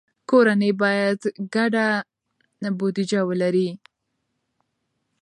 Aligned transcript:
کورنۍ 0.29 0.71
باید 0.81 1.19
ګډه 1.55 1.87
بودیجه 2.77 3.21
ولري. 3.29 3.69